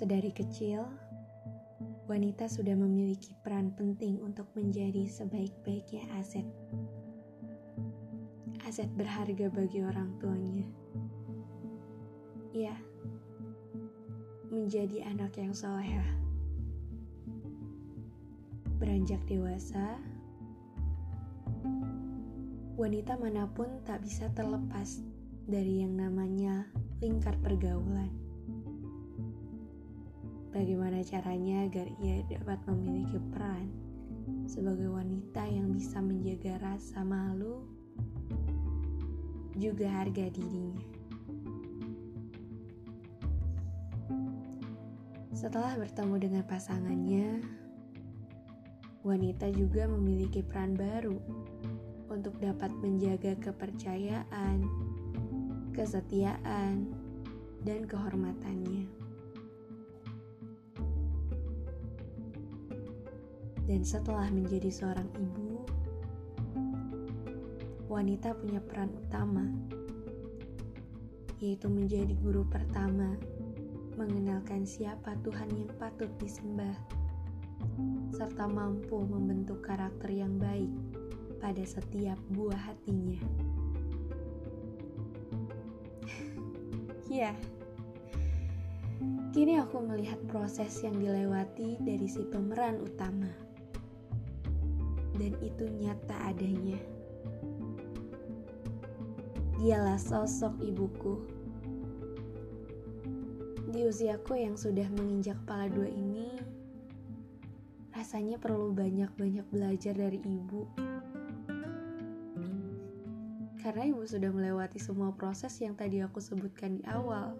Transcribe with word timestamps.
Sedari 0.00 0.32
kecil, 0.32 0.80
wanita 2.08 2.48
sudah 2.48 2.72
memiliki 2.72 3.36
peran 3.44 3.76
penting 3.76 4.16
untuk 4.24 4.48
menjadi 4.56 5.04
sebaik-baiknya 5.04 6.08
aset. 6.16 6.48
Aset 8.64 8.88
berharga 8.96 9.52
bagi 9.52 9.84
orang 9.84 10.16
tuanya. 10.16 10.64
Ya, 12.56 12.80
menjadi 14.48 15.04
anak 15.04 15.36
yang 15.36 15.52
solehah. 15.52 16.08
Beranjak 18.80 19.20
dewasa, 19.28 20.00
wanita 22.80 23.20
mana 23.20 23.52
pun 23.52 23.68
tak 23.84 24.00
bisa 24.00 24.32
terlepas 24.32 25.04
dari 25.44 25.84
yang 25.84 25.92
namanya 25.92 26.72
lingkar 27.04 27.36
pergaulan 27.44 28.19
Bagaimana 30.50 30.98
caranya 31.06 31.70
agar 31.70 31.86
ia 32.02 32.26
dapat 32.26 32.58
memiliki 32.66 33.22
peran 33.30 33.70
sebagai 34.50 34.90
wanita 34.90 35.46
yang 35.46 35.70
bisa 35.70 36.02
menjaga 36.02 36.58
rasa 36.58 37.06
malu 37.06 37.62
juga 39.54 39.86
harga 39.86 40.26
dirinya. 40.26 40.82
Setelah 45.30 45.78
bertemu 45.78 46.14
dengan 46.18 46.44
pasangannya, 46.44 47.40
wanita 49.06 49.48
juga 49.54 49.88
memiliki 49.88 50.44
peran 50.44 50.76
baru 50.76 51.16
untuk 52.10 52.36
dapat 52.42 52.74
menjaga 52.82 53.38
kepercayaan, 53.38 54.66
kesetiaan, 55.72 56.90
dan 57.64 57.86
kehormatannya. 57.86 58.99
Dan 63.70 63.86
setelah 63.86 64.26
menjadi 64.34 64.66
seorang 64.66 65.06
ibu, 65.14 65.62
wanita 67.86 68.34
punya 68.34 68.58
peran 68.58 68.90
utama, 68.98 69.46
yaitu 71.38 71.70
menjadi 71.70 72.10
guru 72.18 72.42
pertama, 72.50 73.14
mengenalkan 73.94 74.66
siapa 74.66 75.14
Tuhan 75.22 75.54
yang 75.54 75.70
patut 75.78 76.10
disembah, 76.18 76.74
serta 78.10 78.50
mampu 78.50 79.06
membentuk 79.06 79.62
karakter 79.62 80.18
yang 80.18 80.34
baik 80.34 80.74
pada 81.38 81.62
setiap 81.62 82.18
buah 82.34 82.74
hatinya. 82.74 83.22
Ya, 87.10 87.34
kini 89.34 89.58
aku 89.58 89.82
melihat 89.82 90.22
proses 90.30 90.78
yang 90.82 90.94
dilewati 90.94 91.74
dari 91.82 92.06
si 92.06 92.22
pemeran 92.22 92.78
utama 92.78 93.49
dan 95.20 95.36
itu 95.44 95.68
nyata 95.68 96.16
adanya. 96.32 96.80
Dialah 99.60 100.00
sosok 100.00 100.56
ibuku. 100.64 101.20
Di 103.68 103.84
usiaku 103.84 104.40
yang 104.40 104.56
sudah 104.56 104.88
menginjak 104.96 105.36
kepala 105.44 105.68
dua 105.68 105.92
ini, 105.92 106.32
rasanya 107.92 108.40
perlu 108.40 108.72
banyak-banyak 108.72 109.44
belajar 109.52 109.92
dari 109.92 110.16
ibu. 110.24 110.64
Karena 113.60 113.84
ibu 113.92 114.00
sudah 114.08 114.32
melewati 114.32 114.80
semua 114.80 115.12
proses 115.12 115.52
yang 115.60 115.76
tadi 115.76 116.00
aku 116.00 116.16
sebutkan 116.16 116.80
di 116.80 116.82
awal. 116.88 117.36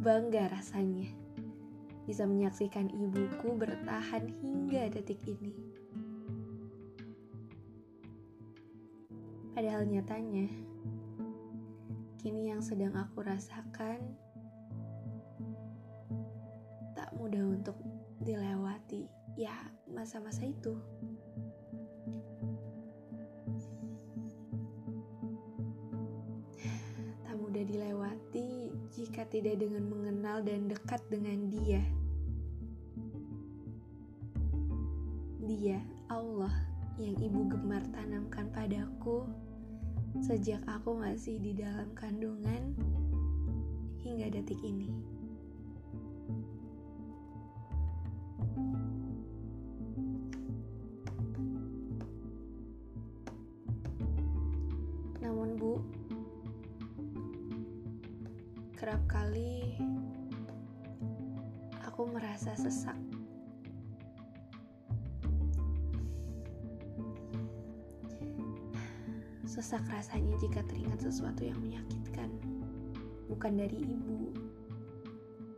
Bangga 0.00 0.48
rasanya 0.48 1.12
bisa 2.08 2.24
menyaksikan 2.24 2.88
ibuku 2.88 3.52
bertahan 3.52 4.32
hingga 4.40 4.88
detik 4.88 5.20
ini. 5.28 5.52
Padahal 9.56 9.88
nyatanya, 9.88 10.52
kini 12.20 12.52
yang 12.52 12.60
sedang 12.60 12.92
aku 12.92 13.24
rasakan 13.24 14.04
tak 16.92 17.08
mudah 17.16 17.40
untuk 17.40 17.72
dilewati. 18.20 19.08
Ya, 19.32 19.56
masa-masa 19.88 20.44
itu. 20.44 20.76
Tak 27.24 27.40
mudah 27.40 27.64
dilewati 27.64 28.76
jika 28.92 29.24
tidak 29.24 29.56
dengan 29.56 29.88
mengenal 29.88 30.44
dan 30.44 30.68
dekat 30.68 31.00
dengan 31.08 31.48
Dia. 31.48 31.80
Dia, 35.48 35.80
Allah, 36.12 36.52
yang 37.00 37.16
ibu 37.16 37.48
gemar 37.48 37.80
tanamkan 37.96 38.52
padaku 38.52 39.45
sejak 40.22 40.64
aku 40.64 40.96
masih 40.96 41.36
di 41.40 41.52
dalam 41.52 41.92
kandungan 41.92 42.72
hingga 44.00 44.32
detik 44.32 44.58
ini. 44.64 44.88
Namun, 55.20 55.58
Bu, 55.58 55.82
kerap 58.78 59.02
kali 59.10 59.74
aku 61.82 62.06
merasa 62.08 62.54
sesak 62.54 62.96
Sesak 69.56 69.88
rasanya 69.88 70.36
jika 70.36 70.60
teringat 70.68 71.00
sesuatu 71.00 71.40
yang 71.40 71.56
menyakitkan. 71.64 72.28
Bukan 73.24 73.56
dari 73.56 73.88
ibu, 73.88 74.36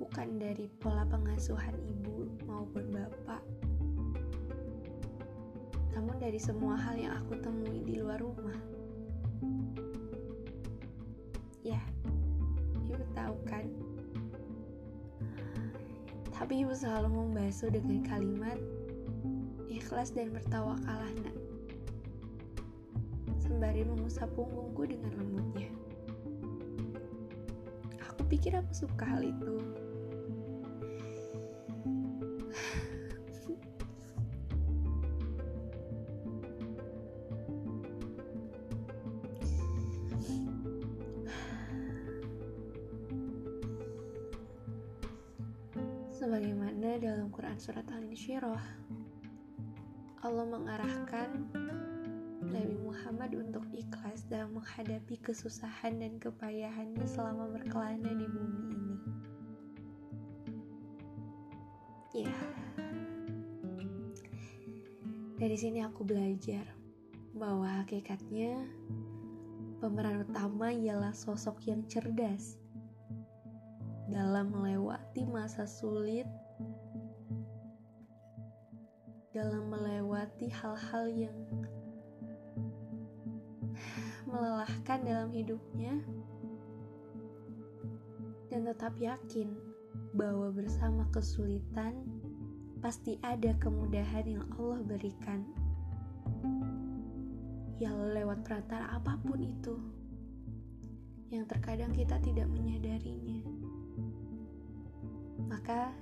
bukan 0.00 0.40
dari 0.40 0.64
pola 0.80 1.04
pengasuhan 1.04 1.76
ibu 1.84 2.24
maupun 2.48 2.88
bapak, 2.88 3.44
namun 5.92 6.16
dari 6.16 6.40
semua 6.40 6.72
hal 6.80 6.96
yang 6.96 7.12
aku 7.20 7.36
temui 7.44 7.84
di 7.84 8.00
luar 8.00 8.16
rumah. 8.16 8.56
Ya, 11.60 11.84
ibu 12.88 12.96
tahu 13.12 13.36
kan? 13.44 13.68
Tapi 16.32 16.64
ibu 16.64 16.72
selalu 16.72 17.12
membasuh 17.12 17.68
dengan 17.68 18.00
kalimat 18.08 18.56
ikhlas 19.68 20.16
dan 20.16 20.32
bertawakalah 20.32 21.12
nak 21.20 21.36
sembari 23.52 23.84
mengusap 23.84 24.32
punggungku 24.32 24.88
dengan 24.88 25.12
lembutnya. 25.12 25.68
Aku 28.08 28.24
pikir 28.32 28.56
aku 28.56 28.72
suka 28.72 29.04
hal 29.04 29.20
itu. 29.28 29.60
Sebagaimana 46.16 46.96
dalam 46.96 47.28
Quran 47.28 47.60
Surat 47.60 47.84
Al-Insyirah, 47.92 48.64
Allah 50.24 50.46
mengarahkan 50.48 51.28
Nabi 52.52 52.76
Muhammad 52.84 53.32
untuk 53.32 53.64
ikhlas 53.72 54.28
dalam 54.28 54.52
menghadapi 54.52 55.16
kesusahan 55.24 55.96
dan 55.96 56.20
kepayahannya 56.20 57.08
selama 57.08 57.48
berkelana 57.48 58.12
di 58.12 58.26
bumi 58.28 58.62
ini. 58.76 58.96
Ya, 62.12 62.36
dari 65.40 65.56
sini 65.56 65.80
aku 65.80 66.04
belajar 66.04 66.68
bahwa 67.32 67.82
hakikatnya 67.82 68.68
pemeran 69.80 70.28
utama 70.28 70.70
ialah 70.70 71.16
sosok 71.16 71.64
yang 71.64 71.82
cerdas 71.88 72.60
dalam 74.12 74.52
melewati 74.52 75.24
masa 75.24 75.64
sulit, 75.64 76.28
dalam 79.32 79.72
melewati 79.72 80.52
hal-hal 80.52 81.08
yang 81.08 81.34
melelahkan 84.32 85.04
dalam 85.04 85.28
hidupnya 85.28 86.00
dan 88.48 88.64
tetap 88.64 88.96
yakin 88.96 89.52
bahwa 90.16 90.48
bersama 90.52 91.04
kesulitan 91.12 92.04
pasti 92.80 93.20
ada 93.20 93.52
kemudahan 93.60 94.24
yang 94.24 94.44
Allah 94.56 94.80
berikan. 94.84 95.44
Ya 97.76 97.92
lewat 97.92 98.44
perantara 98.44 98.88
apa 98.96 99.20
pun 99.20 99.40
itu 99.40 99.76
yang 101.32 101.48
terkadang 101.48 101.92
kita 101.96 102.20
tidak 102.20 102.48
menyadarinya. 102.48 103.40
maka 105.48 105.92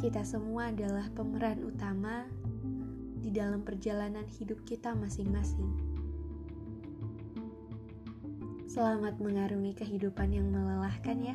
kita 0.00 0.24
semua 0.24 0.72
adalah 0.72 1.04
pemeran 1.12 1.62
utama 1.68 2.24
di 3.20 3.28
dalam 3.28 3.60
perjalanan 3.60 4.24
hidup 4.24 4.64
kita 4.64 4.96
masing-masing. 4.96 5.97
Selamat 8.78 9.18
mengarungi 9.18 9.74
kehidupan 9.74 10.30
yang 10.30 10.54
melelahkan, 10.54 11.18
ya. 11.18 11.34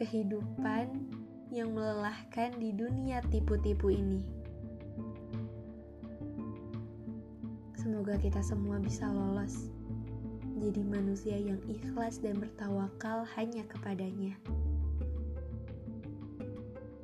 Kehidupan 0.00 1.12
yang 1.52 1.76
melelahkan 1.76 2.56
di 2.56 2.72
dunia 2.72 3.20
tipu-tipu 3.28 3.92
ini. 3.92 4.24
Semoga 7.76 8.16
kita 8.16 8.40
semua 8.40 8.80
bisa 8.80 9.04
lolos 9.12 9.68
jadi 10.56 10.80
manusia 10.88 11.36
yang 11.36 11.60
ikhlas 11.68 12.16
dan 12.24 12.40
bertawakal 12.40 13.28
hanya 13.36 13.60
kepadanya. 13.68 14.32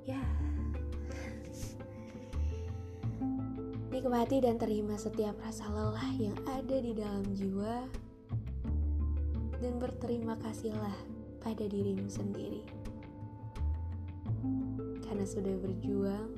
Ya. 0.09 0.25
Nikmati 3.93 4.41
dan 4.41 4.57
terima 4.57 4.97
setiap 4.97 5.37
rasa 5.45 5.69
lelah 5.69 6.17
yang 6.17 6.41
ada 6.49 6.81
di 6.81 6.97
dalam 6.97 7.29
jiwa 7.37 8.08
dan 9.69 9.77
berterima 9.85 10.33
kasihlah 10.41 10.97
pada 11.45 11.61
dirimu 11.69 12.09
sendiri. 12.09 12.65
Karena 15.05 15.29
sudah 15.29 15.61
berjuang 15.61 16.33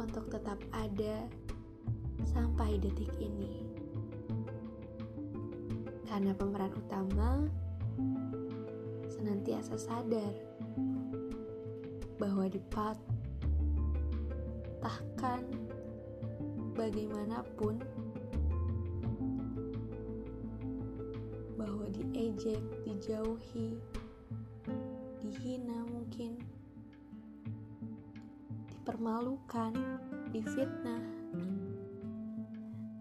untuk 0.00 0.32
tetap 0.32 0.56
ada 0.72 1.28
sampai 2.24 2.80
detik 2.80 3.12
ini 3.20 3.68
karena 6.08 6.32
pemeran 6.32 6.72
utama 6.72 7.44
senantiasa 9.12 9.76
sadar 9.76 10.32
bahwa 12.16 12.48
di 12.48 12.64
part 12.72 12.96
tahkan 14.80 15.44
bagaimanapun 16.80 17.76
bahwa 21.60 21.84
diejek, 21.92 22.56
dijauhi, 22.88 23.76
dihina 25.20 25.84
mungkin, 25.92 26.40
dipermalukan, 28.72 29.76
difitnah, 30.32 31.04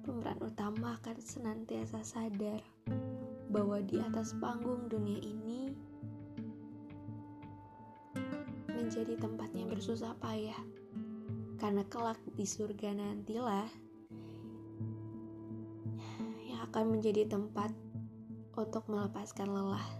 pemeran 0.04 0.40
utama 0.44 1.00
akan 1.00 1.16
senantiasa 1.24 2.04
sadar 2.04 2.60
bahwa 3.48 3.80
di 3.80 4.04
atas 4.04 4.36
panggung 4.44 4.92
dunia 4.92 5.24
ini 5.24 5.72
menjadi 8.68 9.16
tempatnya 9.24 9.64
bersusah 9.72 10.12
payah. 10.20 10.60
Karena 11.60 11.88
kelak 11.88 12.20
di 12.36 12.44
surga 12.44 12.92
nantilah 12.92 13.68
yang 16.48 16.60
akan 16.68 17.00
menjadi 17.00 17.28
tempat 17.28 17.72
untuk 18.60 18.84
melepaskan 18.92 19.48
lelah. 19.48 19.99